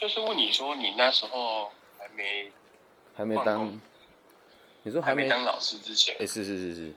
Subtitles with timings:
[0.00, 2.50] 就是问你说，你那时候还没
[3.14, 3.70] 还没当，
[4.82, 6.16] 你说没还没当老师之前。
[6.18, 6.94] 哎、，是是是是，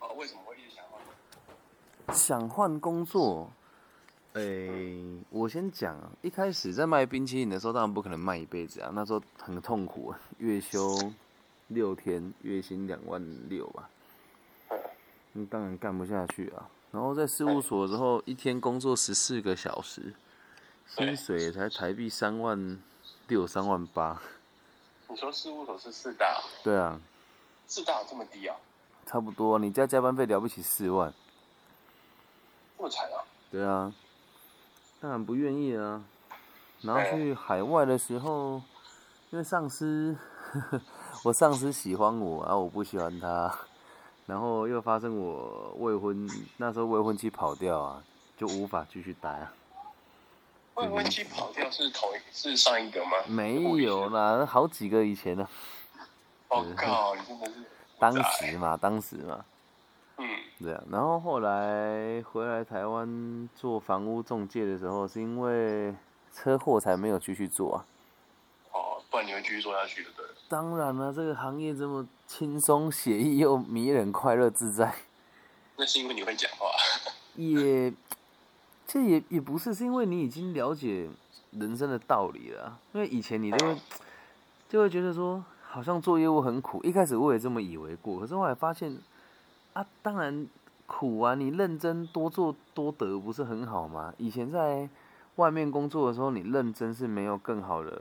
[0.00, 0.82] 哦，为什么会一直想
[2.06, 2.16] 换？
[2.16, 3.52] 想换工作，
[4.32, 4.42] 哎、
[5.28, 10.98] 我先讲啊，一开始在卖冰淇淋的时候，当然不可能卖一辈子啊，那时候很痛苦啊，月休
[11.68, 13.90] 六天，月薪两万六吧，
[14.70, 14.78] 嗯。
[15.34, 16.70] 那当然干不下去啊。
[16.90, 20.14] 然后在事务所之后，一天工作十四个小时，
[20.86, 22.78] 薪水才台币三万
[23.28, 24.20] 六、三万八，
[25.08, 26.98] 你说事务所是四大，对啊，
[27.66, 28.56] 四大有这么低啊？
[29.04, 29.58] 差不多。
[29.58, 31.12] 你加加班费了不起四万，
[32.78, 33.24] 这么惨啊？
[33.50, 33.92] 对啊，
[35.00, 36.02] 当然不愿意啊。
[36.82, 38.62] 然后去海外的时候，
[39.30, 40.16] 因为上司，
[41.24, 43.52] 我上司喜欢我，啊，我不喜欢他，
[44.26, 48.02] 然后又发生我未婚那时候未婚妻跑掉啊，
[48.36, 49.52] 就无法继续待啊。
[50.76, 53.12] 未婚妻跑掉是同一是上一个吗？
[53.26, 55.48] 没有啦，好几个以前呢、
[56.48, 57.52] 我、哦、靠，你真的是
[57.98, 59.44] 当时嘛，当时嘛，
[60.18, 60.28] 嗯
[60.60, 60.82] 对啊。
[60.90, 65.94] 然后后来回来台湾做房屋中介的时候，是因为
[66.30, 67.86] 车祸才没有继续做啊。
[68.72, 70.26] 哦，不然你会继续做下去的，对。
[70.48, 74.94] 当然了，这个行业这么轻松写意又迷人、快乐自在，
[75.76, 76.68] 那是因为你会讲话。
[77.34, 77.90] 也
[78.96, 81.06] 这也也不是，是因为你已经了解
[81.50, 82.78] 人生的道理了啊。
[82.94, 83.76] 因为以前你就会
[84.70, 86.82] 就会觉得说，好像做业务很苦。
[86.82, 88.96] 一开始我也这么以为过，可是后来发现，
[89.74, 90.46] 啊，当然
[90.86, 94.14] 苦啊，你认真多做多得不是很好吗？
[94.16, 94.88] 以前在
[95.34, 98.00] 外面工作的时候，你认真是没有更好的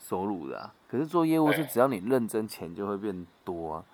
[0.00, 0.72] 收入的啊。
[0.88, 3.84] 可是做业务是只要你认真，钱就会变多啊。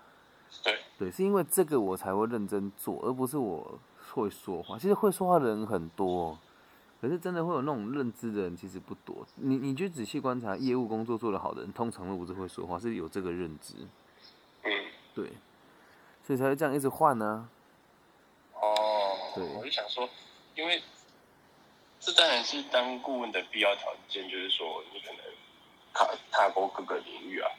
[0.63, 3.77] 对，对，是因为这个我才会认真做，而不是我
[4.13, 4.77] 会说话。
[4.77, 6.37] 其实会说话的人很多，
[7.01, 9.25] 可是真的会有那种认知的人其实不多。
[9.35, 13.73] 你你去仔细观察，业务工作做得好的人，通常都不是会说话，是有这个认知。
[14.63, 14.71] 嗯，
[15.15, 15.31] 对，
[16.23, 17.49] 所以才会这样一直换呢、
[18.53, 20.07] 哦，对我就想说，
[20.55, 20.81] 因为
[21.99, 25.19] 这当然是当顾问的必要条件，就是说你可能
[25.93, 27.49] 踏踏过各个领域啊。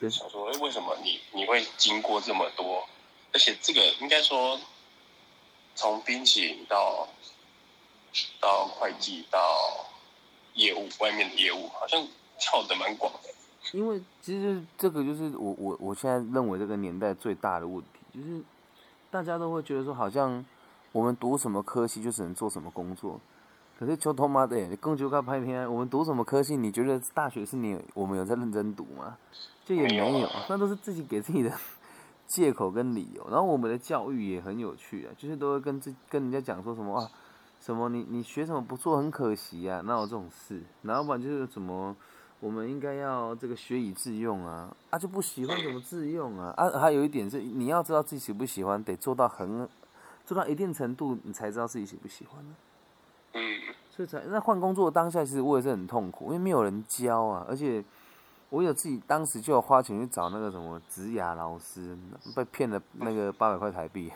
[0.00, 2.84] 就想说，哎，为什么你你会经过这么多？
[3.32, 4.60] 而且这个应该说，
[5.74, 7.08] 从冰淇淋到
[8.40, 9.40] 到会计到
[10.54, 12.06] 业务，外面的业务，好像
[12.38, 13.28] 跳的蛮广的。
[13.72, 18.42] 因为其实这个就是我我我现在认为这个年代最大的问题，就是
[19.10, 20.44] 大家都会觉得说，好像
[20.90, 23.20] 我们读什么科系就只能做什么工作。
[23.78, 26.56] 可是就他妈的，你更就该拍片，我们读什么科系？
[26.56, 29.16] 你觉得大学是你我们有在认真读吗？
[29.64, 31.50] 就也没有那都是自己给自己的
[32.26, 33.26] 借口跟理由。
[33.30, 37.10] 然后我们的教育也很有趣啊，就是都会跟自跟人家讲说什么啊，
[37.60, 40.62] 什么你你学什么不做很可惜啊，哪有这种事？
[40.82, 41.96] 然后不然就是什么。
[42.40, 46.52] 我们应该要这个学以致用啊，啊就不喜欢怎么致用啊？
[46.56, 49.68] 啊，还有一点是你要知道自己喜不喜欢，得做到很
[50.26, 52.54] 做到一定程度，你才知道自己喜不喜欢呢、
[53.34, 53.40] 嗯，
[53.92, 57.84] 所以才那换工作当下，其实我也是很痛苦，因为没有人教啊，而且
[58.52, 61.96] 我有自己当时就有花钱去找那个什么职涯老师，
[62.36, 64.12] 被骗了那个八百块台币。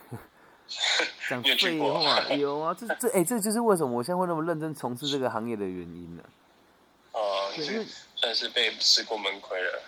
[1.26, 6.22] 讲废过话，有啊，这这哎、这就是为什么我现在会那么认真从事这个行业的原因呢、
[7.12, 7.20] 呃，
[7.56, 9.82] 对，因为这算是被吃过闷亏了。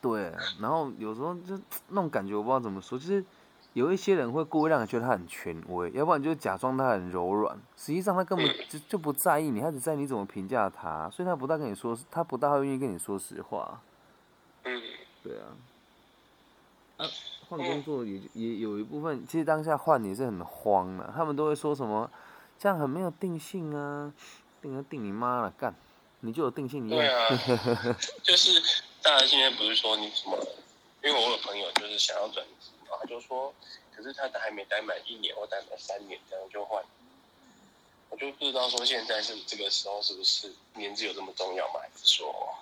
[0.00, 3.24] 对，然后有时候就那种感觉，我不知道怎么说，就是
[3.72, 13.80] 有一些人会故意让你觉得他很权威，要不然就假装他很柔软，实际上他根本就就不在意你，他只在意你怎么评价他，所以他不大跟你说，他不大会愿意跟你说实话。
[14.64, 14.82] 嗯，
[15.22, 15.56] 对啊，
[16.98, 17.06] 啊，
[17.48, 22.10] 换工作也也有一部分，其实当下换也是很慌的，他们都会说什么
[22.58, 24.12] 这样很没有定性啊，
[24.60, 25.74] 定就定你妈了，干，
[26.20, 27.28] 你就有定性，你对啊，
[28.22, 28.60] 就是
[29.02, 30.36] 大家现在不是说你什么？
[31.02, 33.54] 因为我有朋友就是想要转职嘛，他就说，
[33.94, 36.82] 可是他还没待满一年或待满三年，这样就换。
[38.10, 41.74] 我就不知道说现在是这个时候是不是年纪有这么重要吗？
[41.80, 42.52] 还是说，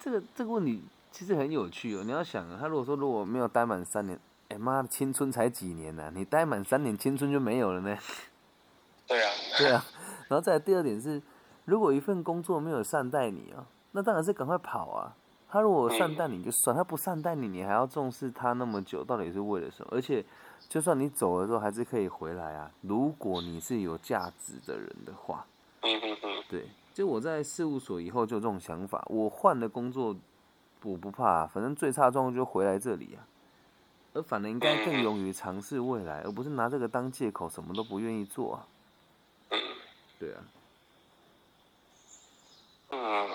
[0.00, 0.80] 这个这个问题
[1.12, 2.02] 其实很有趣哦。
[2.04, 4.18] 你要想，他如果说如果没有待满三年，
[4.48, 7.96] 哎妈的，青春才几年呢、你待满三年，青春就没有了呢。
[9.06, 9.84] 对啊，对啊，
[10.28, 11.22] 然后再来第二点是，
[11.66, 15.14] 如果一份工作没有善待你哦，那当然是赶快跑啊。
[15.48, 19.90] 他如果善待你就算，他不善待你，你还要重视他那么久，到底是为了什么？
[19.92, 20.24] 而且，
[20.66, 22.70] 就算你走了之后，还是可以回来啊。
[22.80, 25.44] 如果你是有价值的人的话，
[25.82, 30.16] 嗯嗯嗯，对，就我在事务所以后就有这种想法，我换了工作，
[30.90, 33.26] 我不怕、反正最差的状况就回来这里啊。
[34.14, 38.60] 而反而应该更勇于尝试未来，而不是拿这个当借口，什么都不愿意做
[40.18, 40.44] 对啊，
[42.90, 43.30] 嗯，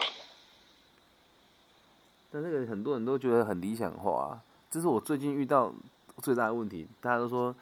[2.31, 5.73] 但这个很多人都觉得很理想化、啊，这是我最近遇到
[6.21, 6.87] 最大的问题。
[7.01, 7.55] 大家都说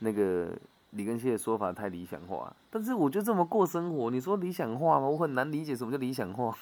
[0.00, 0.50] 那个
[0.90, 5.06] 李根熙的说法太理想化，但是我就这么过生活，你说理想化吗？
[5.06, 6.58] 我很难理解什么叫理想化。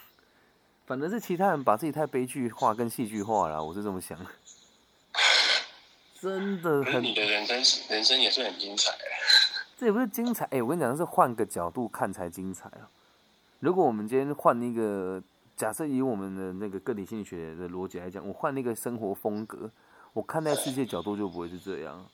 [0.86, 4.18] 反正是其他人把自己太悲剧化跟戏剧化了，我是这么想。
[6.20, 7.56] 真的很，你的人生
[7.88, 8.92] 人生也是很精彩。
[9.78, 12.88] 这也不是精彩，哎、我跟你讲，是换个角度看才精彩啊。
[13.60, 15.22] 如果我们今天换一个
[15.56, 19.70] 假设，以我们的那个个体心理学的逻辑来讲，我换那个生活风格，
[20.12, 22.04] 我看待世界角度就不会是这样。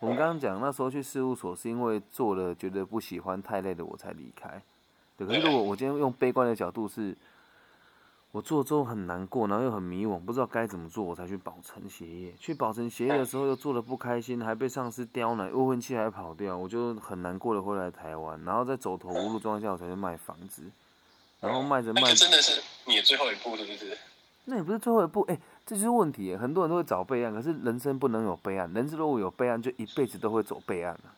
[0.00, 4.60] 我们刚刚讲那时候去事务所，是因为做了觉得不喜欢太累了，我才离开。
[5.16, 7.16] 对，可是如果我今天用悲观的角度是，
[8.32, 12.34] 我做之后很难过，然后又很迷惘，不知道该怎么做，我才去保存协业。
[12.38, 20.62] 去保存协业的时候又做的不开心，还被上司刁难，未婚妻还跑掉，我就很难过的回来台湾，然后在走投无路状态下，我才去卖房子，
[21.40, 23.98] 然后卖着卖着，那个真的是你的最后一步，是不是？
[24.46, 26.34] 那也不是最后一步，哎、这就是问题。
[26.34, 31.12] 很多人都会找备案，可是人生不能有备案，人生如果有备案，就一辈子都会走备案啊。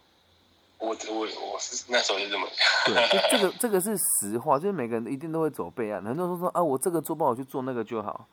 [0.85, 1.21] 我我
[1.53, 2.47] 我是那时候就这么
[2.87, 6.03] 对，就这个 这个是实话，就是每个人一定都会走备案。
[6.05, 8.27] 很多人都说啊，我这个做不好，我去做那个就好，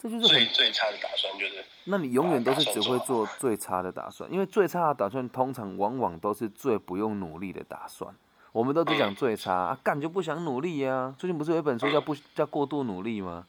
[0.00, 8.14] 这就是最很，最差的打算就是，那你永远都是只会做最差的打算，因为最差的打算通常往往都是最不用努力的打算。
[8.52, 13.46] 我们都只讲最差啊，干就不想努力呀、最近不是有一本书叫不叫过度努力吗？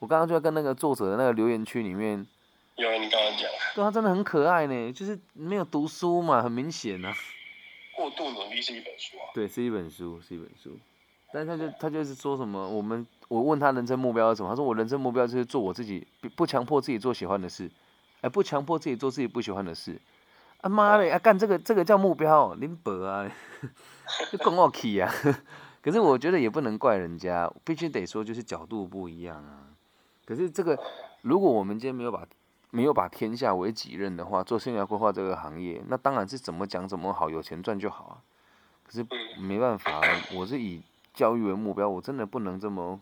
[0.00, 2.26] 我刚刚就在跟那个作者的那个留言区里面，
[2.76, 7.14] 因为你刚刚讲对他真的很可爱呢，就是没有读书嘛，很明显啊。
[7.98, 10.70] 过度努力是一本书啊，对，是一本书，是一本书。
[11.32, 16.06] 但是他就他就是说什么，我们我问他人生目标是什么，他说我人生目标就是做我自己，
[16.36, 17.68] 不强迫自己做喜欢的事，
[18.20, 20.00] 哎，不强迫自己做自己不喜欢的事。
[20.60, 23.28] 啊妈的，啊干这个这个叫目标，林伯啊，
[24.30, 25.12] 就跟我气啊。
[25.82, 29.66] 可是我觉得也不能怪人家，必须得说就是角度不一样啊。
[30.24, 30.78] 可是这个，
[31.22, 32.26] 如果我们今天没有把
[32.70, 38.14] 没有把天下为己任的话，做生涯规划这个行业，那当然是怎么讲怎么好，有钱赚就好啊。
[38.86, 39.06] 可是
[39.40, 40.00] 没办法，
[40.34, 40.82] 我是以
[41.12, 43.00] 教育为目标，我真的不能这么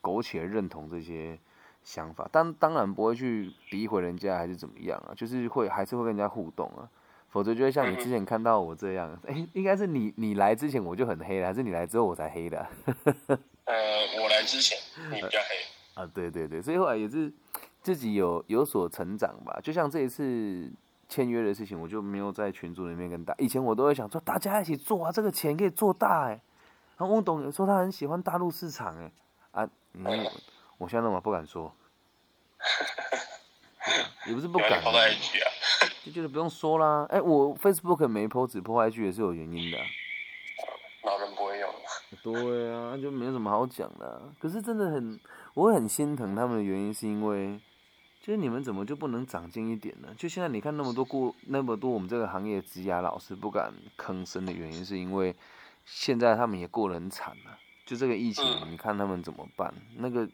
[0.00, 1.38] 苟且认同这些
[1.82, 2.28] 想法。
[2.30, 5.14] 当当然不会去诋毁人家，还是怎么样啊？
[5.16, 6.88] 就是会还是会跟人家互动啊，
[7.30, 12.70] 否则就会像你之前看到我这样，哎、应该是你你来之前我就很黑了，还是你来之后我才黑的啊、
[13.64, 13.74] 呃，
[14.22, 14.78] 我来之前
[15.10, 17.32] 你比较黑，啊，对对对，所以后来也是
[17.94, 19.58] 自己有有所成长吧。
[19.62, 20.70] 就像这一次
[21.08, 26.40] 签约的事情，我就没有在群组里面跟大，以前我都会想说大家一起做啊，这个钱可以做大哎。
[26.98, 29.10] 然后翁董也说他很喜欢大陆市场哎，
[29.52, 30.04] 啊，嗯，
[30.76, 31.72] 我现在那么不敢说，
[34.28, 35.48] 也不是不敢不要你，抛到 IG 啊，
[36.04, 37.06] 就觉得不用说啦。
[37.08, 39.84] 哎，我 Facebook 没 PO 只 PO IG 也是有原因的啊、
[41.04, 41.70] 老人不会用，
[42.22, 45.18] 对啊，就没什么好讲的啊、可是真的很，
[45.54, 47.58] 我会很心疼他们的原因，是因为，
[48.28, 50.14] 就是你们怎么就不能长进一点呢？
[50.18, 55.34] 就现在你看那么多过那么多我们这个行业职涯老师不敢吭声的原因，是因为
[55.86, 57.56] 现在他们也过得很惨啊。
[57.86, 59.72] 就这个疫情，嗯你看他们怎么办？
[59.96, 60.28] 那个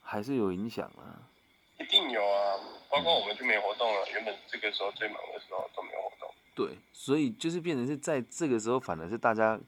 [0.00, 1.26] 还是有影响啊。
[1.80, 2.54] 一定有啊，
[2.88, 9.58] 包括我们就没活动了，原本这个时候最忙的时候都没有活动，对，所以就是变成是在这个时候，反而是大家，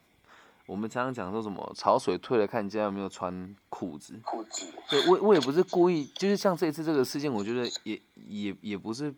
[0.69, 4.19] 我们常常讲说什么潮水退了，看人家有没有穿裤子。
[4.23, 9.11] 裤子，对我我也不是故意，就是像这一次这个事件，我觉得也也也不是，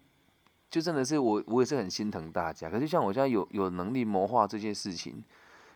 [0.70, 2.70] 就真的是我我也是很心疼大家。
[2.70, 5.22] 可是像我现在有有能力谋划这件事情，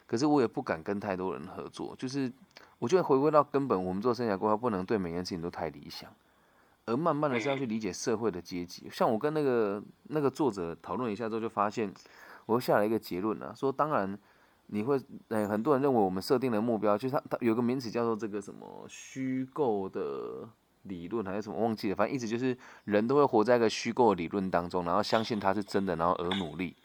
[0.07, 1.93] 可是我也不敢跟太多人合作。
[1.99, 2.31] 就是
[2.79, 6.09] 我觉得回归到根本，我们做生涯规划不能对每件事情都太理想，
[6.85, 8.87] 而慢慢的是要去理解社会的阶级。
[8.89, 11.93] 像我跟那个那个作者讨论一下之后，就发现
[12.45, 14.17] 我下了一个结论啊，说当然。
[14.67, 20.49] 你会，呃，很多人认为我们设定的目标，就是它它有个名词叫做这个什么虚构的
[20.83, 26.75] 理论还是什么忘记了，反正意思就是人都会活在一个虚构的理论当中，然后相信它是真的，然后而努力，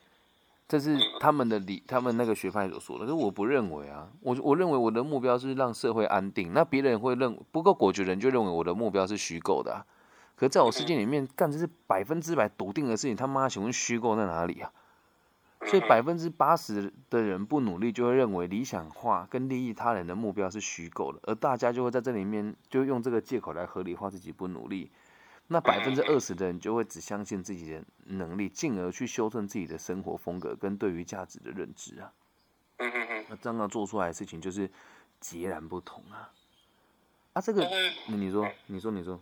[0.69, 3.05] 这是他们的理，他们那个学派所说的。
[3.05, 9.85] 可是我不认为啊，我我认为我的目标是让社会安定，那别人会认不够果决人就认为我的目标是虚构的、
[10.37, 14.71] 可在我世界里面干这是百分之百笃定的事情，他妈请问虚构在哪里啊？
[15.67, 24.91] 所以百分之八十的人不努力，就会认为理想化跟利益他人的目标是虚构的，而大家就会在这里面就用这个借口来合理化自己不努力。
[25.49, 32.13] 那百分之二十的人就会只相信自己的能力，进而去修正自己的生活风格跟对于价值的认知啊。
[32.79, 34.71] 嗯嗯嗯，那这样做出来的事情就是
[35.21, 36.33] 截然不同啊。
[37.33, 37.69] 啊，这个
[38.07, 39.21] 你你说你说你说，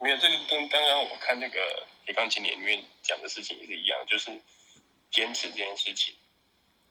[0.00, 1.58] 没有这个跟刚刚我看那个
[2.04, 4.30] 铁钢琴里面讲的事情也是一样，就是
[5.12, 6.14] 坚持这件事情，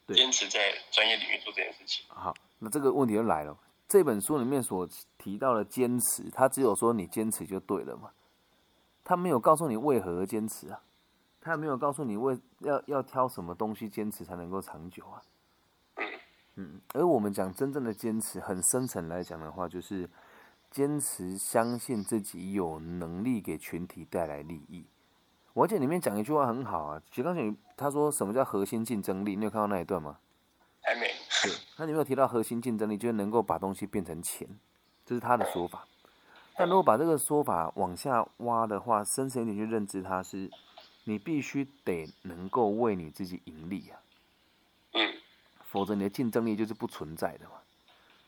[0.06, 2.06] 对坚持在专业领域做这件事情。
[2.08, 3.58] 好，那这个问题就来了，
[3.90, 4.88] 这本书里面所
[5.18, 8.12] 提到的坚持，他只有说你坚持就对了嘛，
[9.04, 10.84] 他没有告诉你为何坚持啊，
[11.42, 15.22] 他也没有告诉你为要要挑什么东西坚持才能够长久啊。
[16.56, 20.08] 嗯，而我们讲真正的坚持，很深层来讲的话，就是
[20.70, 24.86] 坚持相信自己有能力给群体带来利益。
[25.54, 29.36] 我记得里面讲一句话很好啊，徐刚讲他说什么叫核心竞争力？
[29.36, 30.18] 你有看到那一段吗？
[30.82, 31.08] 还没。
[31.44, 34.48] 对，那你没有提到核心竞争力，就是能够把东西变成钱，
[35.06, 35.86] 这是他的说法。
[36.56, 40.50] 但如果把这个说法往下挖的话，深层一点去认知，它是
[41.06, 44.00] 你必须得能够为你自己盈利啊。
[44.94, 45.14] 嗯。
[45.64, 47.56] 否则你的竞争力就是不存在的嘛。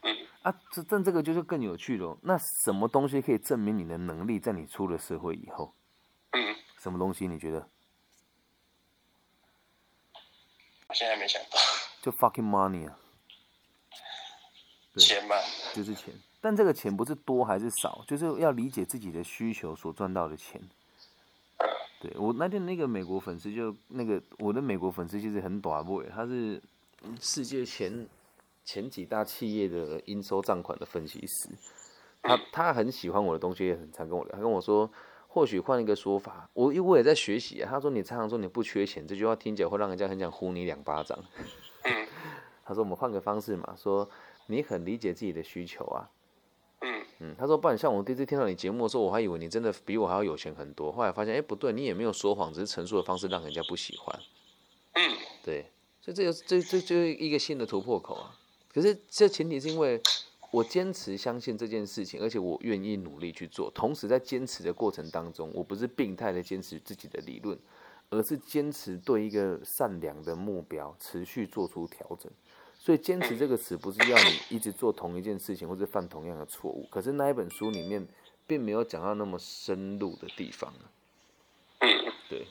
[0.02, 0.16] 嗯。
[0.42, 2.18] 啊，这但这个就是更有趣了。
[2.22, 5.74] 那什么东西可以证明你的能力，在你出了社会以后？
[6.84, 6.86] 嗯。
[6.86, 7.28] 什么东西？
[7.28, 7.66] 你觉得？
[10.88, 11.58] 我现在没想到。
[12.04, 13.00] 就 fucking money 啊。
[14.98, 15.36] 钱吧。
[15.74, 20.62] 就是钱，但这个钱不是多还是少，就是要理解自己的需求所赚到的钱。
[22.02, 26.62] 对我那天那个美国粉丝就那个我的美国粉丝其实很短位，他是。
[27.20, 28.08] 世界前
[28.64, 31.50] 前几大企业的应收账款的分析师，
[32.22, 34.34] 他他很喜欢我的东西，也很常跟我聊。
[34.34, 34.90] 他跟我说，
[35.34, 37.68] 或许换一个说法，我因为我也在学习啊。
[37.68, 41.18] 他说你常常说你不缺钱，这句话听起来会让人家很想呼你两巴掌。
[42.64, 44.08] 他说我们换个方式嘛，说
[44.46, 46.08] 你很理解自己的需求啊。
[46.82, 50.92] 嗯嗯，他说不然像我第一次听到你节目的时候，我还以为你真的比我还要有钱很多。
[50.92, 54.20] 后来发现，哎不对，你也没有说谎，只是陈述的方式让人家不喜欢。
[54.94, 55.66] 嗯，对。
[56.00, 58.38] 所以这个这这就是一个新的突破口啊！
[58.72, 60.00] 可是这前提是因为
[60.54, 63.72] 我坚持相信这件事情，而且我愿意努力去做。
[63.72, 67.58] 同时在坚持的过程当中，我不是病态的坚持自己的理论，
[68.12, 72.32] 而是坚持对一个善良的目标持续做出调整。
[72.78, 76.88] 所以坚持这个词不是要你一直做同一件事情或者犯同样的错误。
[76.92, 78.08] 可是那一本书里面
[78.46, 80.86] 并没有讲到那么深入的地方啊。
[82.30, 82.46] 对。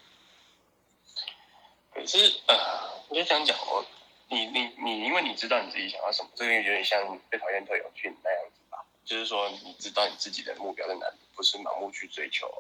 [1.94, 2.18] 可是
[2.48, 2.82] 呃。
[3.08, 3.84] 我就想讲哦，
[4.32, 8.78] 你你你，因为你知道你自己想要什么，这个有点像被讨厌特有训那样子吧？
[9.04, 12.50] 就是说，你知道你自己的目标在哪里，不是盲目去追求。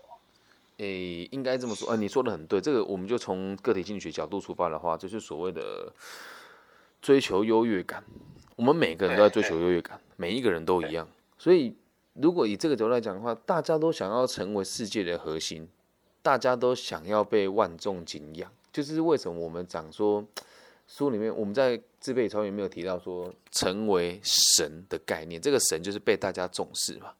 [0.76, 2.60] 诶，应该这么说，呃，你说的很对。
[2.60, 5.90] 这个我们就从个体心理学角度出发的话，就是所谓的
[7.00, 8.04] 追求优越感。
[8.56, 11.08] 我们每个人都在追求优越感，每一个人都一样。
[11.38, 11.74] 所以，
[12.12, 15.68] 如果以这个角度来讲的话，大家都想要成为世界的核心，
[16.20, 18.52] 大家都想要被万众敬仰。
[18.72, 20.24] 就是为什么我们讲说，
[20.86, 27.12] 书里面我们在自备超越没有提到说成为神的概念，这个神就是被大家重视嘛。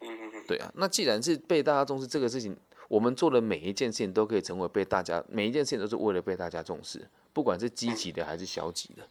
[0.00, 0.44] 嗯嗯嗯。
[0.46, 2.56] 对啊，那既然是被大家重视这个事情，
[2.88, 9.02] 我们做的每一件事情都可以成为被大家，每一件事情都是为了被大家重视，不管是积极的还是消极的。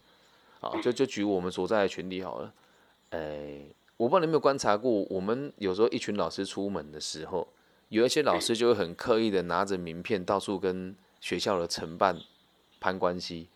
[0.60, 2.52] 啊，就就举我们所在的群体好了。
[3.10, 3.60] 哎，
[3.96, 7.48] 我不知道你有没有观察过，我们有时候一群老师出门的时候，
[7.88, 10.94] 有一些老师就会很刻意的拿着名片到处跟。
[11.18, 12.20] 学校的承办
[12.78, 13.48] 攀关系，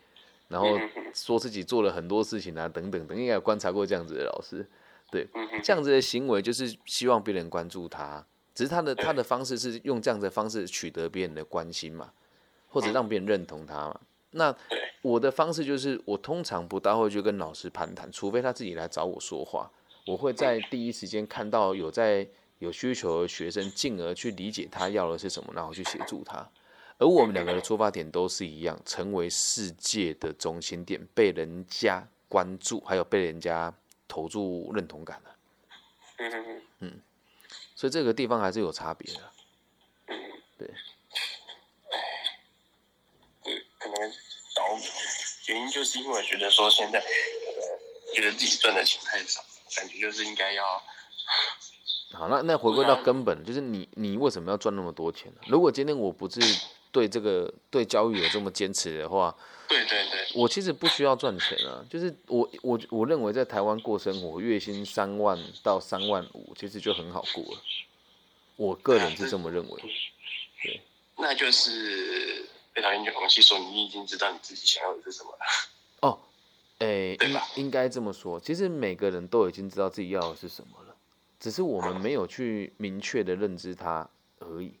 [0.51, 0.67] 然后
[1.13, 4.67] 说自己做了很多事情啊，等等等，应该有观察过这样子的老师，
[5.09, 5.25] 对，
[5.63, 12.11] 这样子的行为就是希望别人关注他，只是他的他的方式是用这样的方式取得别人的关心嘛，
[12.67, 13.99] 或者让别人认同他嘛。
[14.31, 14.55] 那
[15.01, 19.71] 我的方式就是，我通常不大会去跟老师攀谈，除非他自己来找我说话，
[20.05, 22.27] 我会在第一时间看到有在
[22.59, 26.47] 有需求的学生，进而去理解他要的是什么，然后去协助他。
[27.01, 33.73] 而我们两个的出发点都是一样，成为世界的中心点，被人家关注，还有被人家
[34.07, 35.35] 投注认同感的。
[36.17, 37.01] 嗯嗯嗯。
[37.75, 39.19] 所以这个地方还是有差别的。
[40.09, 40.15] 嗯。
[40.59, 40.69] 对。
[43.43, 44.11] 对，可能
[44.53, 44.61] 找
[45.47, 49.43] 原因就是因为觉得说现在呃觉得自己赚的钱太少，
[49.75, 50.63] 感觉就是应该要。
[52.13, 55.41] 好，那那回归到根本，就是你你为什么要赚那么多钱呢？
[55.47, 56.39] 如果今天我不是。
[56.91, 59.35] 对这个对教育有这么坚持的话，
[59.67, 67.61] 对对对，我其实不需要赚钱啊，就是我我我认为在台湾过生活，月薪三万到三万五，其实就很好过了。
[68.57, 69.81] 我个人是这么认为。
[70.61, 70.81] 对，
[71.17, 75.39] 那就是被讨厌就勇气说，你已经知道你自己想要的是什么了。
[76.01, 76.19] 哦，
[76.79, 77.15] 哎，
[77.55, 80.95] 应应该这么说，其实每个人都已经知道自己要的是什么了，
[81.39, 84.07] 只是我们没有去明确的认知它
[84.39, 84.73] 而已。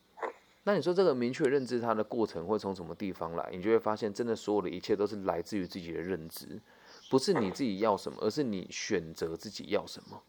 [0.63, 3.49] 那你说这个明确认知它的过程会从什么地方来？
[3.51, 6.61] 你就会发现，真的所有的一切都是来自于自己的认知，
[7.09, 10.21] 不是你自己要什么，而是你选择自己要什么。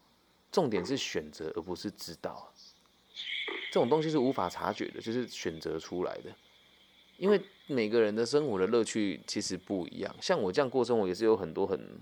[0.51, 2.51] 重点是选择，而不是知道。
[3.71, 6.31] 这种东西是无法察觉的，就是选择出来的。
[7.17, 10.15] 因为每个人的生活的乐趣其实不一样。
[10.19, 12.01] 像我这样过生活，也是有很多很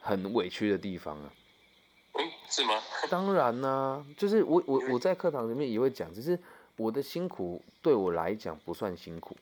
[0.00, 1.32] 很委屈的地方啊。
[2.14, 2.74] 嗯，是吗？
[3.10, 6.38] 当然啦、就是我我我在课堂里面也会讲，只是
[6.76, 9.36] 我的辛苦对我来讲不算辛苦，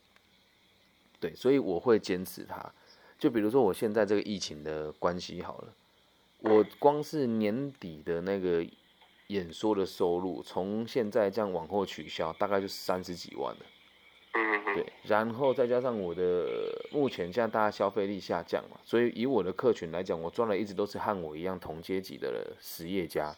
[1.19, 2.73] 对，所以我会坚持它。
[3.19, 5.75] 就比如说我现在这个疫情的关系好了，
[6.41, 8.67] 我光是年底的那个
[9.29, 13.61] 演说的收入，从现在这样往后取消，大概就三十几万了。
[14.75, 16.49] 对，然后再加上我的
[16.91, 23.35] 目前现在大家消费力下降嘛，所以以我的客群来讲，我赚的一直都是和我一样同阶级的实业家，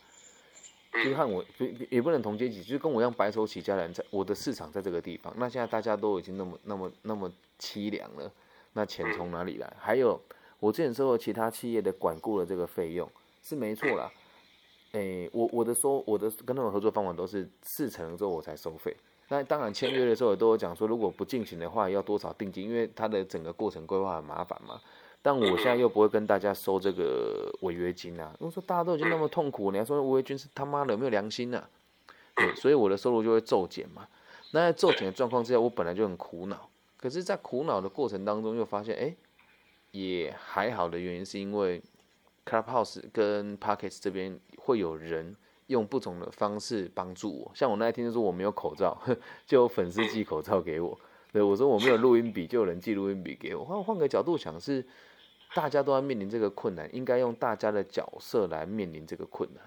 [0.94, 5.34] 就是和我不也不能同阶级，就跟我一样白手起家的人，在我的市场在这个地方。
[5.36, 8.30] 那现在大家都已经那么那么那么凄凉了，
[8.74, 9.76] 那钱从哪里来？
[9.78, 10.20] 还有
[10.60, 13.10] 我之前收了其他企业的管顾的这个费用
[13.42, 14.10] 是没错啦，
[14.92, 18.96] 诶，我我的收我的跟他们合作方法都是事成了之后我才收费。
[19.28, 24.80] 那当然签约的时候也都有讲说，如果不进行的话要多少定金，因为它的整个过程规划很麻烦嘛。
[25.26, 31.66] 但我现在又不会跟大家收这个违约金啊，如果说大家都已经那么痛苦，你还说违约金是他妈的有没有良心啊？
[32.36, 34.06] 对，所以我的收入就会骤减嘛。
[34.50, 39.16] 那在骤减的状况之下，我本来就很苦恼，可是，在苦恼的过程当中又发现，哎、
[39.92, 41.80] 也还好的原因是因为
[42.44, 45.34] Clubhouse 跟 Pockets 这边会有人
[45.68, 47.50] 用不同的方式帮助我。
[47.54, 49.00] 像我那一天就说我没有口罩，
[49.46, 50.98] 就有粉丝寄口罩给我。
[51.32, 53.64] 对我说我没有录音笔，就有人寄录音笔给我。
[53.64, 54.86] 换换个角度想是，
[55.54, 59.64] 大家都要面临这个困难，应该用大家的角色来面临这个困难。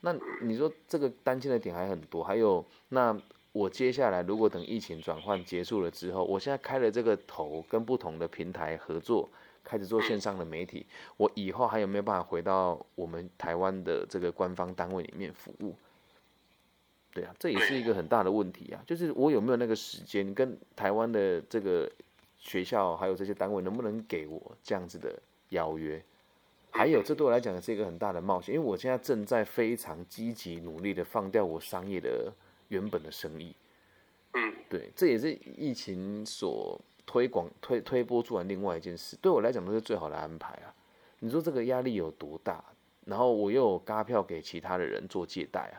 [0.00, 3.16] 那你说这个担心的点还很多，还有那
[3.52, 9.28] 我接下来如果等疫情转换结束了之后，我现在开了这个头，跟不同的平台合作，
[9.62, 15.74] 开始做线上的媒体，我以后还有没有办法回到我们台湾的这个官方单位里面服务？
[17.12, 21.90] 对啊，这也是一个很大的问题啊，就是我有没有那个时间，跟台湾的这个
[22.42, 25.16] 学校还有这些单位能不能给我这样子的
[25.50, 26.02] 邀约？
[26.72, 32.32] 还有，这对我来讲也是一个很大的冒险，因为我现在正在非常积极努力的放掉我商业的
[32.68, 33.54] 原本的生意。
[34.32, 40.74] 嗯，对，这也是疫情所推广推推播出来另外一件事，对我来讲都是最好的安排啊。
[41.20, 42.64] 你说这个压力有多大？
[43.04, 45.78] 然后我又有嘎票给其他的人做借贷啊，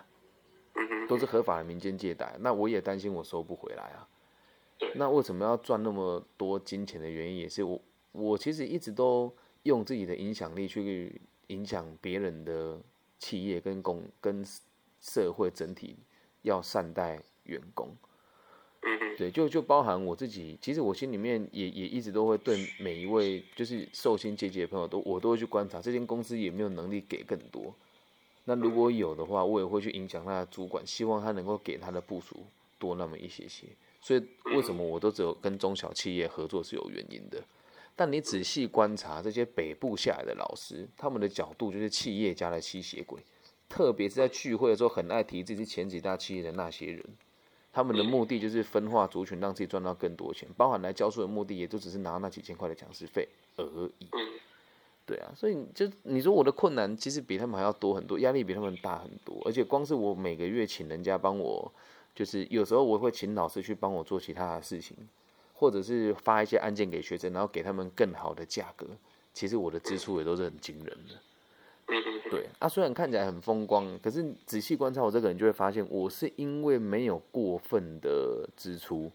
[1.08, 4.08] 都是合法的民间借贷，那我也担心我收不回来啊。
[4.92, 12.80] 对那为什么要赚那么多金钱的原因，也是我我其实一直都用自己的影响力去影响别人的
[13.20, 14.46] 企业跟公跟
[15.02, 15.98] 社会整体
[16.42, 17.90] 要善待员工。
[18.86, 27.74] 嗯，对，就就包含我自己，其实我心里面也也一直都会对每一位就是寿星阶级的朋友都，我都会去观察这间公司有没有能力给更多。
[28.44, 32.46] 那如果有的话，我也会去影响他的主管，希望他能够给他的部署
[32.78, 33.68] 多那么一些些。
[34.04, 34.22] 所以
[34.54, 37.42] 为什么我都只有跟中小企业合作是有原因的。
[37.96, 43.20] 但你仔细观察这些北部下来的老师，他们的角度就是企业家的吸血鬼，
[43.70, 47.04] 特别是在聚会的时候，很爱提自己是前几大企业的那些人。
[47.72, 53.64] 他们的目的就是分化族群，让自己赚到更多钱，包含来教书的目的，也就只是拿那几千块的讲师费而
[54.00, 54.08] 已。
[54.12, 54.40] 嗯
[55.06, 61.70] 对啊，所以就你说我的困难其实比他们还要多很多，压力比他们大很多，而且光是我每个月请人家帮我，
[62.16, 64.96] 就是有时候我会请老师去帮我做其他的事情，
[65.54, 68.86] 或者是发一些案件给学生，然后给他们更好的价格，
[69.34, 71.16] 其实我的支出也都是很惊人的。
[71.88, 71.96] 嗯，
[72.30, 79.12] 对啊，虽然看起来很风光，可是仔细观察我这个人就会发现，我是因为没有过分的支出，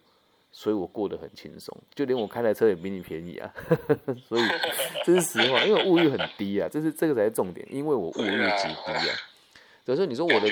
[0.53, 3.55] 所以我过得很轻松，就连我开的车也比你便宜啊，
[4.27, 4.43] 所以
[5.05, 9.17] 这是实话，因为我物欲很低啊，这是这个才是重点，因为我物欲极低啊。
[9.89, 10.49] 有时候你说我的。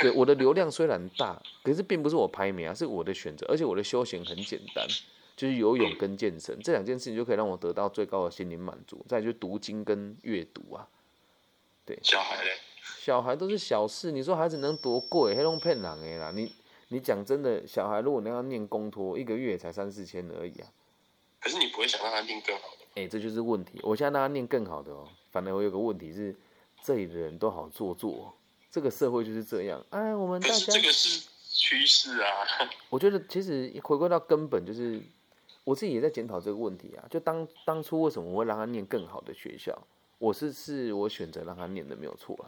[0.00, 4.86] 对我的流量虽然大，可是并不是我排名啊，是我的选择，而且我的休闲很简单，
[5.36, 9.04] 就是游泳跟健身这两件事情就可以让我得到最高的心灵满足。
[9.08, 10.88] 再来就是读经跟阅读啊，
[11.84, 12.50] 对小孩嘞，
[13.00, 15.34] 小孩都是小事，你说孩子能多贵？
[15.34, 16.32] 黑龙骗人的啦！
[16.32, 16.50] 你
[16.88, 20.68] 你讲真的，小孩如果你要念公托，一个月也才三四千而已啊！
[21.40, 23.02] 可是你不会想让他念更好的。
[23.02, 23.80] 哎、这就是问题。
[23.82, 26.34] 我现在让他念更好的哦，反而我有个问题是，
[26.82, 28.24] 这里的人都好做作哦，
[28.70, 29.84] 这个社会就是这样。
[29.90, 32.28] 哎，我们大家这个是趋势啊。
[32.88, 35.00] 我觉得其实回归到根本，就是
[35.64, 37.04] 我自己也在检讨这个问题啊。
[37.10, 39.76] 就当当初为什么我会让他念更好的学校，
[40.18, 42.46] 我是是我选择让他念的没有错啊。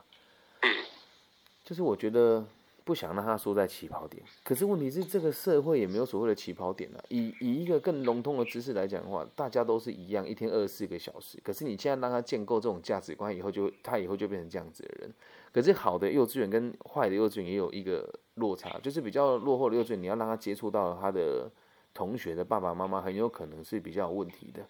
[1.65, 2.45] 就是我觉得
[2.85, 7.03] 不想让他输在起跑点，可是问题是这个社会也没有所谓的起跑点啊。
[7.09, 11.39] 以以一个更笼统的知识来讲的话，大家都是一样，一天二十四个小时。
[11.43, 15.13] 可是你现在让他建构这种价值观以后就，他以后就变成这样子的人。
[15.53, 21.51] 可是好的幼稚园跟坏的幼稚园也有一个落差，就是比较落后的幼稚园，你要让他接触到他的
[21.93, 24.63] 同学的爸爸妈妈，很有可能是比较有问题的。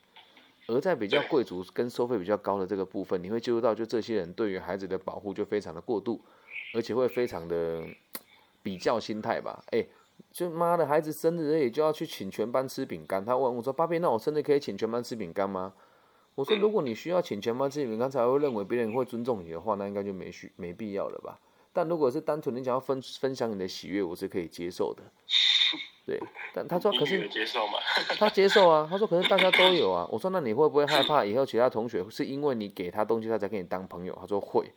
[0.68, 6.20] 而在比较贵族跟收费比较高的这个部分，你会接触到，就这些人对于孩子的保护就非常的过度，
[6.74, 7.82] 而且会非常的
[8.62, 9.62] 比较心态吧？
[9.70, 9.86] 哎，
[10.30, 13.24] 就妈的孩子生日也就要去请全班吃饼干。
[13.24, 15.74] 他问我说：“爸比，那我生日可以请全班吃饼干吗？”
[16.34, 21.38] 我说：“如果你需要请全班吃饼干才会认为别人会尊重你的话，那应该就没需没必要了吧？
[21.74, 25.02] 但如果是单纯你想要分分享你的喜悦，我是可以接受的。
[26.04, 26.20] ”对，
[26.52, 27.74] 但他说可是接受吗？
[28.18, 30.08] 他接受啊，他说可是大家都有啊。
[30.10, 34.16] 我说那你会不会害怕以后其他同学是因为你给他东西他才跟你当朋友？
[34.20, 34.72] 他说会。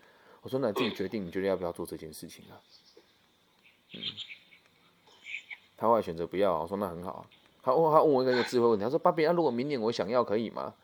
[0.45, 2.62] 我说那你自己决定，你觉得要不要做这件事情啊？
[3.95, 3.99] 嗯，
[5.75, 6.62] 他后来选择不要。
[6.62, 7.25] 我说那很好啊。
[7.63, 10.75] 他问他问我一个智慧问题，他说爸比，那如果明年我想要可以吗？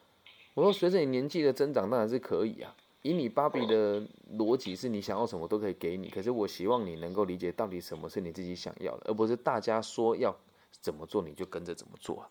[0.55, 2.75] 我说随着你年纪的增长当然是可以啊。
[3.03, 4.01] 以你芭比的
[4.35, 10.35] 逻辑是你想要什么都可以给你，可是我希望你能够理解到底什么是你自己想要的，而不是大家说要
[10.71, 12.27] 怎么做你就跟着怎么做。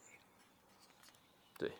[1.57, 1.71] 对，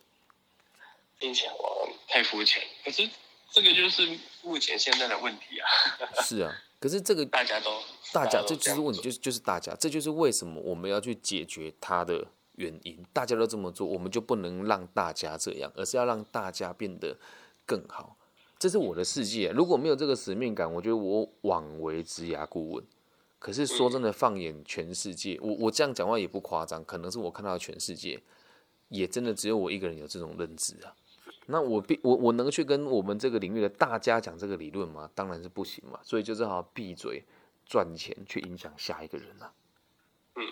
[1.19, 3.09] 并且我太肤浅，可是
[3.51, 5.65] 这个就是目前现在的问题啊。
[6.23, 7.69] 是啊，可是这个大家都
[8.13, 13.05] 大家这就是问题，就是就是大家，这就是为什么我们要去解决它的原因。
[13.11, 17.17] 大家都这么做，我们就不能让大家这样，而是要让大家变得
[17.65, 18.17] 更好。
[18.57, 22.83] 这是我的世界，如果没有这个使命感，我觉得我枉为职涯顾问。
[23.39, 28.21] 可是说真的，放眼全世界，我我这样讲话也不夸张，可能是我看到全世界，
[28.89, 30.93] 也真的只有我一个人有这种认知啊。
[31.51, 35.09] 那我必我我能去跟我们这个领域的大家讲这个理论吗？
[35.13, 35.99] 当然是不行嘛。
[36.01, 37.23] 所以就只好闭嘴
[37.65, 39.53] 赚钱，去影响下一个人了。
[40.35, 40.43] 嗯，